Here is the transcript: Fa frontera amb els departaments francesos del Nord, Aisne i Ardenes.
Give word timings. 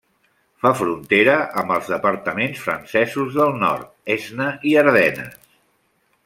Fa 0.61 0.69
frontera 0.77 1.35
amb 1.63 1.73
els 1.75 1.91
departaments 1.93 2.63
francesos 2.69 3.37
del 3.37 3.53
Nord, 3.65 3.93
Aisne 4.15 4.49
i 4.71 4.75
Ardenes. 4.85 5.39